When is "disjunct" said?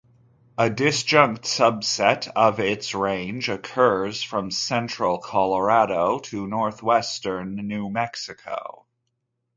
0.67-1.41